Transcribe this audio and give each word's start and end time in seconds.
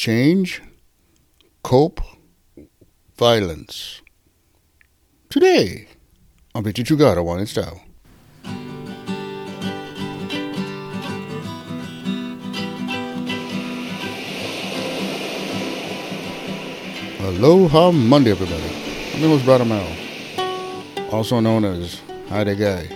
change, 0.00 0.62
cope, 1.62 2.00
violence. 3.18 4.00
Today, 5.28 5.88
on 6.54 6.62
Bet 6.62 6.78
You 6.78 6.84
True 6.84 6.96
God, 6.96 7.18
I 7.18 7.20
want 7.20 7.42
it 7.42 7.48
style. 7.48 7.82
Aloha 17.20 17.90
Monday, 17.92 18.30
everybody. 18.30 18.72
My 19.12 19.20
name 19.20 19.32
is 19.32 19.42
Brother 19.42 19.66
Mel, 19.66 19.86
also 21.12 21.40
known 21.40 21.66
as 21.66 22.00
Hi 22.30 22.42
There 22.44 22.54
Guy. 22.54 22.88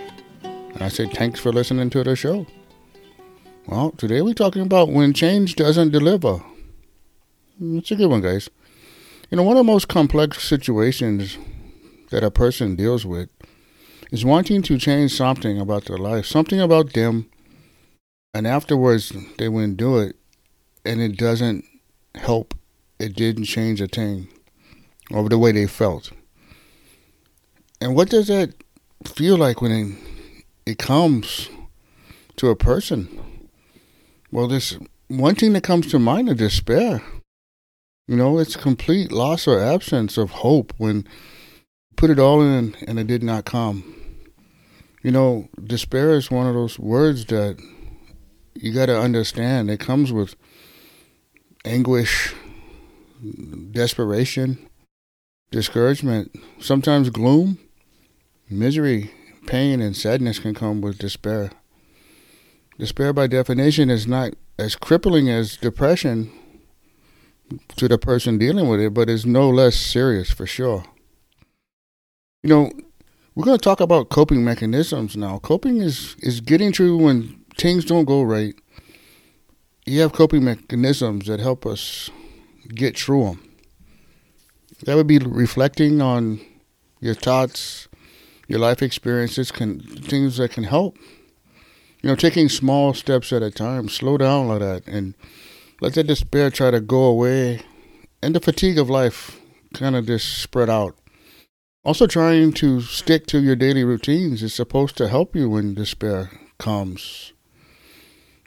And 0.42 0.82
I 0.82 0.88
say 0.88 1.06
thanks 1.08 1.38
for 1.38 1.52
listening 1.52 1.90
to 1.90 2.02
the 2.02 2.16
show. 2.16 2.46
Well, 3.66 3.90
today 3.90 4.22
we're 4.22 4.32
talking 4.32 4.62
about 4.62 4.88
when 4.88 5.12
change 5.12 5.56
doesn't 5.56 5.90
deliver. 5.90 6.40
It's 7.60 7.90
a 7.90 7.96
good 7.96 8.10
one, 8.10 8.20
guys. 8.20 8.50
You 9.30 9.36
know, 9.36 9.44
one 9.44 9.56
of 9.56 9.64
the 9.64 9.72
most 9.72 9.88
complex 9.88 10.42
situations 10.42 11.38
that 12.10 12.24
a 12.24 12.30
person 12.30 12.74
deals 12.74 13.06
with 13.06 13.28
is 14.10 14.24
wanting 14.24 14.62
to 14.62 14.78
change 14.78 15.12
something 15.12 15.60
about 15.60 15.84
their 15.84 15.98
life, 15.98 16.26
something 16.26 16.60
about 16.60 16.92
them, 16.92 17.30
and 18.32 18.46
afterwards 18.46 19.12
they 19.38 19.48
wouldn't 19.48 19.76
do 19.76 19.98
it, 19.98 20.16
and 20.84 21.00
it 21.00 21.16
doesn't 21.16 21.64
help 22.16 22.54
it 22.98 23.14
didn't 23.14 23.44
change 23.44 23.80
a 23.80 23.88
thing 23.88 24.28
over 25.12 25.28
the 25.28 25.38
way 25.38 25.52
they 25.52 25.66
felt. 25.66 26.12
And 27.80 27.94
what 27.94 28.08
does 28.08 28.28
that 28.28 28.54
feel 29.04 29.36
like 29.36 29.60
when 29.60 29.72
it, 29.72 29.98
it 30.66 30.78
comes 30.78 31.48
to 32.36 32.48
a 32.48 32.56
person? 32.56 33.48
Well, 34.30 34.48
this 34.48 34.78
one 35.08 35.34
thing 35.34 35.52
that 35.52 35.64
comes 35.64 35.88
to 35.88 35.98
mind 35.98 36.28
is 36.28 36.36
despair. 36.36 37.02
You 38.06 38.16
know, 38.16 38.38
it's 38.38 38.56
complete 38.56 39.10
loss 39.10 39.48
or 39.48 39.58
absence 39.58 40.18
of 40.18 40.30
hope 40.30 40.74
when 40.76 41.08
put 41.96 42.10
it 42.10 42.18
all 42.18 42.42
in 42.42 42.76
and 42.86 42.98
it 42.98 43.06
did 43.06 43.22
not 43.22 43.46
come. 43.46 43.94
You 45.02 45.10
know, 45.10 45.48
despair 45.62 46.12
is 46.12 46.30
one 46.30 46.46
of 46.46 46.54
those 46.54 46.78
words 46.78 47.26
that 47.26 47.58
you 48.54 48.72
got 48.72 48.86
to 48.86 48.98
understand. 48.98 49.70
It 49.70 49.80
comes 49.80 50.12
with 50.12 50.36
anguish, 51.64 52.34
desperation, 53.70 54.68
discouragement, 55.50 56.34
sometimes 56.60 57.08
gloom, 57.08 57.58
misery, 58.50 59.12
pain, 59.46 59.80
and 59.80 59.96
sadness 59.96 60.38
can 60.38 60.54
come 60.54 60.82
with 60.82 60.98
despair. 60.98 61.52
Despair, 62.78 63.14
by 63.14 63.28
definition, 63.28 63.88
is 63.88 64.06
not 64.06 64.34
as 64.58 64.76
crippling 64.76 65.30
as 65.30 65.56
depression 65.56 66.30
to 67.76 67.88
the 67.88 67.98
person 67.98 68.38
dealing 68.38 68.68
with 68.68 68.80
it, 68.80 68.94
but 68.94 69.08
it's 69.08 69.24
no 69.24 69.48
less 69.50 69.76
serious 69.76 70.30
for 70.30 70.46
sure. 70.46 70.84
You 72.42 72.50
know, 72.50 72.70
we're 73.34 73.44
going 73.44 73.58
to 73.58 73.62
talk 73.62 73.80
about 73.80 74.10
coping 74.10 74.44
mechanisms 74.44 75.16
now. 75.16 75.38
Coping 75.38 75.80
is, 75.80 76.14
is 76.20 76.40
getting 76.40 76.72
through 76.72 76.98
when 76.98 77.44
things 77.56 77.84
don't 77.84 78.04
go 78.04 78.22
right. 78.22 78.54
You 79.86 80.00
have 80.00 80.12
coping 80.12 80.44
mechanisms 80.44 81.26
that 81.26 81.40
help 81.40 81.66
us 81.66 82.10
get 82.68 82.98
through 82.98 83.24
them. 83.24 83.48
That 84.84 84.96
would 84.96 85.06
be 85.06 85.18
reflecting 85.18 86.00
on 86.00 86.40
your 87.00 87.14
thoughts, 87.14 87.88
your 88.48 88.58
life 88.58 88.82
experiences, 88.82 89.50
can 89.50 89.80
things 89.80 90.36
that 90.36 90.52
can 90.52 90.64
help. 90.64 90.96
You 92.02 92.10
know, 92.10 92.16
taking 92.16 92.48
small 92.48 92.92
steps 92.92 93.32
at 93.32 93.42
a 93.42 93.50
time, 93.50 93.88
slow 93.88 94.18
down 94.18 94.48
like 94.48 94.60
that, 94.60 94.86
and 94.86 95.14
let 95.84 95.92
the 95.92 96.02
despair 96.02 96.48
try 96.48 96.70
to 96.70 96.80
go 96.80 97.04
away, 97.04 97.60
and 98.22 98.34
the 98.34 98.40
fatigue 98.40 98.78
of 98.78 98.88
life 98.88 99.38
kind 99.74 99.94
of 99.94 100.06
just 100.06 100.38
spread 100.38 100.70
out. 100.70 100.96
Also, 101.84 102.06
trying 102.06 102.54
to 102.54 102.80
stick 102.80 103.26
to 103.26 103.42
your 103.42 103.54
daily 103.54 103.84
routines 103.84 104.42
is 104.42 104.54
supposed 104.54 104.96
to 104.96 105.08
help 105.08 105.36
you 105.36 105.50
when 105.50 105.74
despair 105.74 106.30
comes. 106.58 107.34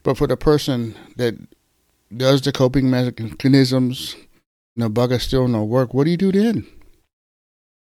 But 0.02 0.18
for 0.18 0.26
the 0.26 0.36
person 0.36 0.96
that 1.18 1.36
does 2.16 2.42
the 2.42 2.52
coping 2.52 2.90
mechanisms 2.90 4.16
the 4.76 4.90
bugger 4.90 5.22
still 5.22 5.48
no 5.48 5.64
work, 5.64 5.94
what 5.94 6.06
do 6.06 6.10
you 6.10 6.18
do 6.18 6.32
then? 6.32 6.66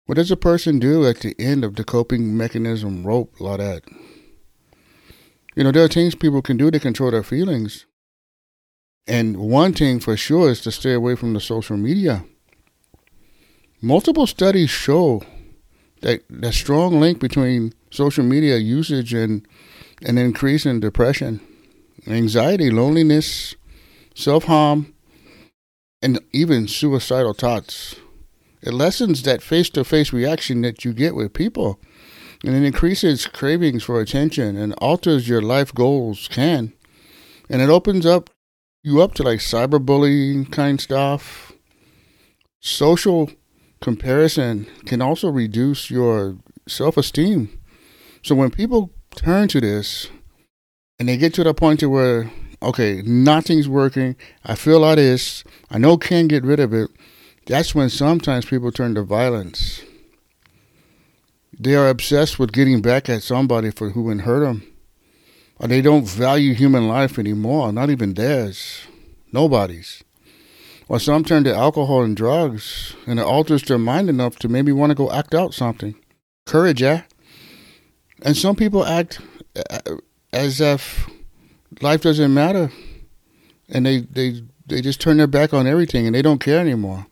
What 0.07 0.15
does 0.15 0.31
a 0.31 0.35
person 0.35 0.79
do 0.79 1.05
at 1.05 1.19
the 1.19 1.35
end 1.37 1.63
of 1.63 1.75
the 1.75 1.83
coping 1.83 2.35
mechanism 2.35 3.05
rope 3.05 3.39
like 3.39 3.59
that? 3.59 3.83
You 5.55 5.63
know, 5.63 5.71
there 5.71 5.83
are 5.83 5.87
things 5.87 6.15
people 6.15 6.41
can 6.41 6.57
do 6.57 6.71
to 6.71 6.79
control 6.79 7.11
their 7.11 7.21
feelings. 7.21 7.85
And 9.07 9.37
one 9.37 9.73
thing 9.73 9.99
for 9.99 10.15
sure 10.15 10.49
is 10.49 10.61
to 10.61 10.71
stay 10.71 10.93
away 10.93 11.15
from 11.15 11.33
the 11.33 11.41
social 11.41 11.77
media. 11.77 12.25
Multiple 13.81 14.27
studies 14.27 14.69
show 14.69 15.21
that 16.01 16.23
the 16.29 16.53
strong 16.53 16.99
link 16.99 17.19
between 17.19 17.73
social 17.91 18.23
media 18.23 18.57
usage 18.57 19.13
and 19.13 19.45
an 20.01 20.17
increase 20.17 20.65
in 20.65 20.79
depression, 20.79 21.41
anxiety, 22.07 22.69
loneliness, 22.69 23.55
self 24.15 24.45
harm, 24.45 24.93
and 26.01 26.19
even 26.31 26.67
suicidal 26.67 27.33
thoughts. 27.33 27.95
It 28.61 28.73
lessens 28.73 29.23
that 29.23 29.41
face 29.41 29.69
to 29.71 29.83
face 29.83 30.13
reaction 30.13 30.61
that 30.61 30.85
you 30.85 30.93
get 30.93 31.15
with 31.15 31.33
people, 31.33 31.79
and 32.43 32.55
it 32.55 32.63
increases 32.63 33.27
cravings 33.27 33.83
for 33.83 33.99
attention 33.99 34.55
and 34.55 34.73
alters 34.77 35.27
your 35.27 35.41
life 35.41 35.73
goals, 35.73 36.29
can. 36.29 36.71
And 37.49 37.61
it 37.61 37.69
opens 37.69 38.05
up 38.05 38.29
you 38.83 39.01
up 39.01 39.13
to 39.15 39.23
like 39.23 39.39
cyberbullying 39.39 40.51
kind 40.51 40.79
stuff. 40.79 41.53
Social 42.59 43.31
comparison 43.81 44.67
can 44.85 45.01
also 45.01 45.29
reduce 45.29 45.89
your 45.89 46.37
self 46.67 46.97
esteem. 46.97 47.59
So 48.21 48.35
when 48.35 48.51
people 48.51 48.91
turn 49.15 49.47
to 49.49 49.61
this 49.61 50.09
and 50.99 51.07
they 51.07 51.17
get 51.17 51.33
to 51.35 51.43
the 51.43 51.53
point 51.53 51.79
to 51.79 51.89
where 51.89 52.31
okay, 52.61 53.01
nothing's 53.05 53.67
working. 53.67 54.15
I 54.45 54.55
feel 54.55 54.79
like 54.79 54.95
this. 54.95 55.43
I 55.69 55.77
know 55.77 55.97
can't 55.97 56.29
get 56.29 56.45
rid 56.45 56.59
of 56.59 56.73
it. 56.73 56.89
That's 57.45 57.75
when 57.75 57.89
sometimes 57.89 58.45
people 58.45 58.71
turn 58.71 58.95
to 58.95 59.03
violence. 59.03 59.81
They 61.59 61.75
are 61.75 61.89
obsessed 61.89 62.39
with 62.39 62.53
getting 62.53 62.81
back 62.81 63.09
at 63.09 63.21
somebody 63.21 63.69
for 63.69 63.89
who 63.89 64.09
hurt 64.17 64.45
them. 64.45 64.72
They 65.67 65.81
don't 65.81 66.07
value 66.07 66.53
human 66.53 66.87
life 66.87 67.17
anymore, 67.17 67.71
not 67.71 67.89
even 67.89 68.13
theirs. 68.13 68.81
Nobody's. 69.31 70.03
Or 70.89 70.99
some 70.99 71.23
turn 71.23 71.43
to 71.45 71.55
alcohol 71.55 72.03
and 72.03 72.15
drugs, 72.15 72.95
and 73.07 73.19
it 73.19 73.25
alters 73.25 73.63
their 73.63 73.77
mind 73.77 74.09
enough 74.09 74.37
to 74.39 74.49
maybe 74.49 74.71
want 74.71 74.91
to 74.91 74.95
go 74.95 75.11
act 75.11 75.33
out 75.33 75.53
something. 75.53 75.95
Courage, 76.45 76.81
yeah? 76.81 77.03
And 78.21 78.35
some 78.35 78.55
people 78.55 78.85
act 78.85 79.21
uh, 79.55 79.79
as 80.31 80.59
if 80.59 81.09
life 81.81 82.01
doesn't 82.01 82.33
matter, 82.33 82.71
and 83.69 83.85
they 83.85 84.01
they 84.01 84.43
they 84.65 84.81
just 84.81 85.01
turn 85.01 85.17
their 85.17 85.27
back 85.27 85.53
on 85.53 85.67
everything 85.67 86.05
and 86.05 86.15
they 86.15 86.21
don't 86.21 86.39
care 86.39 86.59
anymore. 86.59 87.05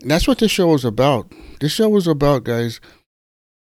And 0.00 0.10
that's 0.10 0.28
what 0.28 0.38
this 0.38 0.50
show 0.50 0.74
is 0.74 0.84
about. 0.84 1.32
This 1.60 1.72
show 1.72 1.96
is 1.96 2.06
about, 2.06 2.44
guys, 2.44 2.80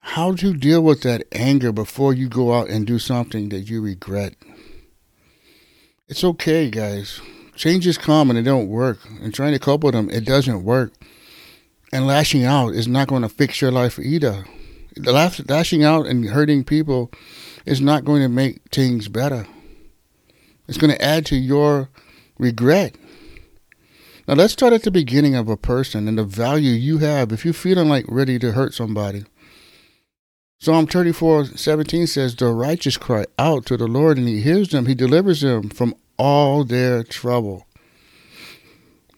how 0.01 0.35
to 0.35 0.55
deal 0.55 0.83
with 0.83 1.03
that 1.03 1.25
anger 1.33 1.73
before 1.73 2.13
you 2.13 2.29
go 2.29 2.53
out 2.55 2.69
and 2.69 2.87
do 2.87 2.99
something 2.99 3.51
that 3.51 3.71
you 3.71 3.81
regret. 3.81 4.35
It's 6.09 6.25
okay, 6.25 6.71
guys. 6.71 7.21
Changes 7.55 7.99
come 7.99 8.31
and 8.31 8.39
they 8.39 8.43
don't 8.43 8.69
work. 8.69 8.99
And 9.23 9.33
trying 9.33 9.53
to 9.53 9.59
cope 9.59 9.85
with 9.85 9.95
them, 9.95 10.11
it 10.11 10.25
doesn't 10.25 10.65
work. 10.65 10.93
And 11.93 12.07
lashing 12.07 12.45
out 12.45 12.75
is 12.75 12.89
not 12.89 13.09
going 13.09 13.23
to 13.23 13.29
fix 13.29 13.61
your 13.61 13.71
life 13.71 13.99
either. 13.99 14.45
Lashing 14.97 15.85
out 15.85 16.07
and 16.07 16.25
hurting 16.25 16.65
people 16.65 17.13
is 17.65 17.81
not 17.81 18.05
going 18.05 18.23
to 18.23 18.29
make 18.29 18.63
things 18.73 19.09
better. 19.09 19.47
It's 20.67 20.79
going 20.79 20.93
to 20.93 21.05
add 21.05 21.27
to 21.27 21.37
your 21.37 21.91
regret. 22.39 22.97
Now 24.27 24.35
let's 24.35 24.53
start 24.53 24.73
at 24.73 24.83
the 24.83 24.91
beginning 24.91 25.35
of 25.35 25.49
a 25.49 25.57
person 25.57 26.09
and 26.09 26.19
the 26.19 26.25
value 26.25 26.73
you 26.73 26.99
have 26.99 27.33
if 27.33 27.45
you're 27.45 27.55
feeling 27.55 27.89
like 27.89 28.05
ready 28.09 28.39
to 28.39 28.53
hurt 28.53 28.75
somebody. 28.75 29.25
Psalm 30.61 30.87
34 30.87 31.47
17 31.47 32.07
says, 32.07 32.37
The 32.37 32.53
righteous 32.53 32.97
cry 32.97 33.25
out 33.39 33.67
to 33.67 33.77
the 33.77 33.87
Lord, 33.87 34.19
and 34.19 34.29
he 34.29 34.41
hears 34.41 34.69
them. 34.69 34.87
He 34.87 34.95
delivers 34.95 35.41
them 35.41 35.71
from 35.71 35.95
all 36.19 36.65
their 36.65 37.03
trouble. 37.03 37.67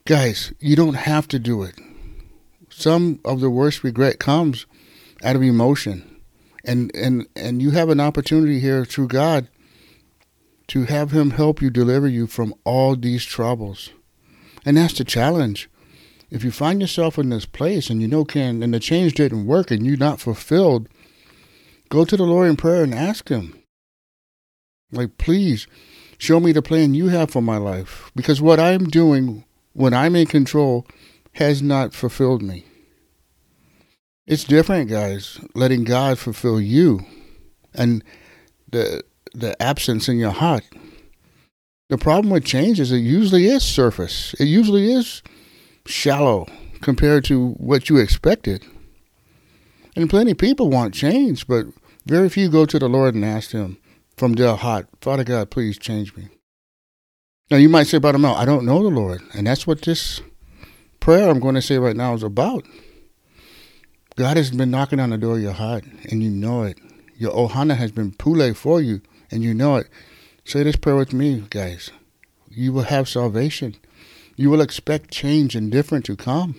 Guys, 0.04 0.52
you 0.60 0.76
don't 0.76 0.94
have 0.94 1.28
to 1.28 1.38
do 1.38 1.62
it. 1.62 1.74
Some 2.70 3.20
of 3.24 3.40
the 3.40 3.50
worst 3.50 3.84
regret 3.84 4.18
comes 4.18 4.66
out 5.22 5.36
of 5.36 5.42
emotion 5.42 6.12
and 6.64 6.94
and 6.94 7.26
and 7.36 7.62
you 7.62 7.70
have 7.70 7.88
an 7.88 8.00
opportunity 8.00 8.60
here 8.60 8.84
through 8.84 9.08
God 9.08 9.48
to 10.68 10.84
have 10.84 11.10
him 11.10 11.30
help 11.30 11.60
you 11.60 11.70
deliver 11.70 12.08
you 12.08 12.26
from 12.26 12.54
all 12.64 12.96
these 12.96 13.24
troubles. 13.24 13.90
And 14.64 14.76
that's 14.76 14.96
the 14.96 15.04
challenge. 15.04 15.68
If 16.30 16.44
you 16.44 16.50
find 16.50 16.80
yourself 16.80 17.18
in 17.18 17.28
this 17.28 17.44
place 17.44 17.90
and 17.90 18.00
you 18.00 18.08
know 18.08 18.24
can 18.24 18.62
and 18.62 18.72
the 18.72 18.80
change 18.80 19.14
didn't 19.14 19.46
work 19.46 19.70
and 19.70 19.84
you're 19.84 19.96
not 19.96 20.20
fulfilled, 20.20 20.88
go 21.92 22.04
to 22.04 22.16
the 22.16 22.24
Lord 22.24 22.48
in 22.48 22.56
prayer 22.56 22.82
and 22.82 22.94
ask 22.94 23.28
him. 23.28 23.62
Like 24.90 25.18
please 25.18 25.66
Show 26.22 26.38
me 26.38 26.52
the 26.52 26.62
plan 26.62 26.94
you 26.94 27.08
have 27.08 27.32
for 27.32 27.42
my 27.42 27.56
life. 27.56 28.12
Because 28.14 28.40
what 28.40 28.60
I'm 28.60 28.84
doing 28.84 29.44
when 29.72 29.92
I'm 29.92 30.14
in 30.14 30.26
control 30.26 30.86
has 31.32 31.60
not 31.60 31.94
fulfilled 31.94 32.42
me. 32.42 32.64
It's 34.24 34.44
different, 34.44 34.88
guys, 34.88 35.40
letting 35.56 35.82
God 35.82 36.20
fulfill 36.20 36.60
you 36.60 37.00
and 37.74 38.04
the 38.70 39.02
the 39.34 39.60
absence 39.60 40.08
in 40.08 40.18
your 40.18 40.30
heart. 40.30 40.62
The 41.88 41.98
problem 41.98 42.30
with 42.30 42.44
change 42.44 42.78
is 42.78 42.92
it 42.92 42.98
usually 42.98 43.46
is 43.46 43.64
surface. 43.64 44.32
It 44.34 44.44
usually 44.44 44.92
is 44.92 45.24
shallow 45.86 46.46
compared 46.82 47.24
to 47.24 47.48
what 47.54 47.88
you 47.88 47.96
expected. 47.96 48.64
And 49.96 50.08
plenty 50.08 50.30
of 50.30 50.38
people 50.38 50.70
want 50.70 50.94
change, 50.94 51.48
but 51.48 51.66
very 52.06 52.28
few 52.28 52.48
go 52.48 52.66
to 52.66 52.78
the 52.78 52.88
Lord 52.88 53.14
and 53.14 53.24
ask 53.24 53.52
Him 53.52 53.78
from 54.16 54.34
their 54.34 54.56
heart, 54.56 54.88
Father 55.00 55.24
God, 55.24 55.50
please 55.50 55.78
change 55.78 56.16
me. 56.16 56.28
Now 57.50 57.56
you 57.58 57.68
might 57.68 57.86
say, 57.86 57.98
Brother 57.98 58.18
Mel, 58.18 58.34
I 58.34 58.44
don't 58.44 58.64
know 58.64 58.82
the 58.82 58.88
Lord. 58.88 59.20
And 59.34 59.46
that's 59.46 59.66
what 59.66 59.82
this 59.82 60.20
prayer 61.00 61.28
I'm 61.28 61.40
going 61.40 61.54
to 61.54 61.62
say 61.62 61.78
right 61.78 61.96
now 61.96 62.14
is 62.14 62.22
about. 62.22 62.64
God 64.16 64.36
has 64.36 64.50
been 64.50 64.70
knocking 64.70 65.00
on 65.00 65.10
the 65.10 65.18
door 65.18 65.36
of 65.36 65.42
your 65.42 65.52
heart, 65.52 65.84
and 66.10 66.22
you 66.22 66.30
know 66.30 66.62
it. 66.62 66.78
Your 67.16 67.32
ohana 67.32 67.76
has 67.76 67.92
been 67.92 68.12
pule 68.12 68.54
for 68.54 68.80
you, 68.80 69.00
and 69.30 69.42
you 69.42 69.54
know 69.54 69.76
it. 69.76 69.88
Say 70.44 70.62
this 70.62 70.76
prayer 70.76 70.96
with 70.96 71.12
me, 71.12 71.44
guys. 71.50 71.90
You 72.48 72.72
will 72.72 72.82
have 72.82 73.08
salvation. 73.08 73.76
You 74.36 74.50
will 74.50 74.60
expect 74.60 75.10
change 75.10 75.54
and 75.54 75.70
different 75.70 76.04
to 76.06 76.16
come. 76.16 76.56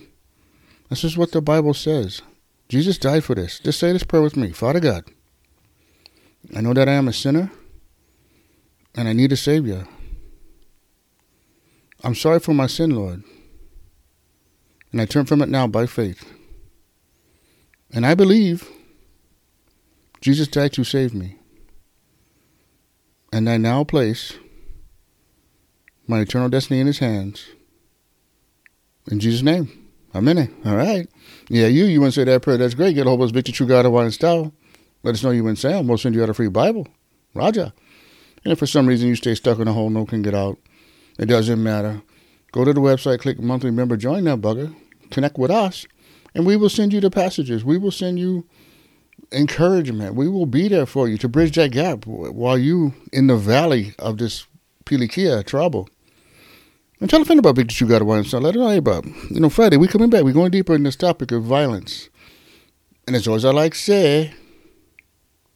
This 0.90 1.04
is 1.04 1.16
what 1.16 1.32
the 1.32 1.40
Bible 1.40 1.74
says. 1.74 2.22
Jesus 2.68 2.98
died 2.98 3.24
for 3.24 3.34
this. 3.34 3.58
Just 3.60 3.78
say 3.78 3.92
this 3.92 4.04
prayer 4.04 4.22
with 4.22 4.36
me. 4.36 4.50
Father 4.50 4.80
God, 4.80 5.04
I 6.54 6.60
know 6.60 6.72
that 6.72 6.88
I 6.88 6.92
am 6.92 7.08
a 7.08 7.12
sinner 7.12 7.50
and 8.94 9.08
I 9.08 9.12
need 9.12 9.32
a 9.32 9.36
Savior. 9.36 9.86
I'm 12.04 12.14
sorry 12.14 12.38
for 12.38 12.54
my 12.54 12.66
sin, 12.66 12.90
Lord. 12.90 13.24
And 14.92 15.00
I 15.00 15.06
turn 15.06 15.26
from 15.26 15.42
it 15.42 15.48
now 15.48 15.66
by 15.66 15.86
faith. 15.86 16.24
And 17.92 18.06
I 18.06 18.14
believe 18.14 18.68
Jesus 20.20 20.46
died 20.46 20.72
to 20.74 20.84
save 20.84 21.12
me. 21.12 21.36
And 23.32 23.50
I 23.50 23.56
now 23.56 23.82
place 23.82 24.34
my 26.06 26.20
eternal 26.20 26.48
destiny 26.48 26.80
in 26.80 26.86
his 26.86 26.98
hands. 26.98 27.46
In 29.10 29.18
Jesus' 29.18 29.42
name. 29.42 29.70
Amen. 30.14 30.54
All 30.64 30.76
right. 30.76 31.08
Yeah, 31.48 31.66
you, 31.66 31.86
you 31.86 32.00
want 32.00 32.14
to 32.14 32.20
say 32.20 32.24
that 32.24 32.42
prayer. 32.42 32.58
That's 32.58 32.74
great. 32.74 32.94
Get 32.94 33.06
a 33.06 33.10
hold 33.10 33.20
of 33.20 33.24
us, 33.24 33.30
Victor 33.32 33.50
True 33.50 33.66
God 33.66 33.86
of 33.86 34.14
Style. 34.14 34.52
Let 35.04 35.14
us 35.14 35.22
know 35.22 35.30
you 35.30 35.44
went 35.44 35.58
Sam. 35.58 35.86
We'll 35.86 35.98
send 35.98 36.14
you 36.14 36.22
out 36.22 36.30
a 36.30 36.34
free 36.34 36.48
Bible. 36.48 36.88
Roger. 37.34 37.72
And 38.42 38.52
if 38.52 38.58
for 38.58 38.66
some 38.66 38.86
reason 38.86 39.08
you 39.08 39.16
stay 39.16 39.34
stuck 39.34 39.58
in 39.58 39.68
a 39.68 39.72
hole, 39.72 39.90
no 39.90 40.06
can 40.06 40.22
get 40.22 40.34
out, 40.34 40.58
it 41.18 41.26
doesn't 41.26 41.62
matter. 41.62 42.02
Go 42.52 42.64
to 42.64 42.72
the 42.72 42.80
website, 42.80 43.20
click 43.20 43.38
monthly 43.38 43.70
member, 43.70 43.96
join 43.96 44.24
that 44.24 44.40
bugger, 44.40 44.74
connect 45.10 45.38
with 45.38 45.50
us, 45.50 45.86
and 46.34 46.46
we 46.46 46.56
will 46.56 46.68
send 46.68 46.92
you 46.92 47.00
the 47.00 47.10
passages. 47.10 47.64
We 47.64 47.78
will 47.78 47.90
send 47.90 48.18
you 48.18 48.46
encouragement. 49.32 50.14
We 50.14 50.28
will 50.28 50.46
be 50.46 50.68
there 50.68 50.86
for 50.86 51.08
you 51.08 51.18
to 51.18 51.28
bridge 51.28 51.56
that 51.56 51.72
gap 51.72 52.06
while 52.06 52.58
you 52.58 52.94
in 53.12 53.26
the 53.26 53.36
valley 53.36 53.94
of 53.98 54.18
this 54.18 54.46
pilikia 54.84 55.44
trouble. 55.44 55.88
And 57.00 57.10
tell 57.10 57.22
a 57.22 57.24
friend 57.24 57.40
about 57.40 57.56
that 57.56 57.80
you 57.80 57.86
got 57.86 57.98
to 57.98 58.04
watch. 58.04 58.28
So 58.28 58.38
let 58.38 58.54
it 58.54 58.58
know 58.58 58.70
about. 58.70 59.04
You 59.30 59.40
know, 59.40 59.50
Friday 59.50 59.76
we 59.76 59.88
coming 59.88 60.10
back. 60.10 60.22
We're 60.22 60.32
going 60.32 60.50
deeper 60.50 60.74
in 60.74 60.84
this 60.84 60.96
topic 60.96 61.32
of 61.32 61.42
violence. 61.42 62.08
And 63.06 63.16
as 63.16 63.26
always, 63.26 63.44
I 63.44 63.50
like 63.50 63.74
say, 63.74 64.32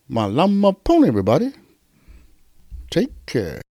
malama 0.09 0.73
pono, 0.73 1.07
everybody. 1.07 1.53
Take 2.91 3.13
care. 3.27 3.68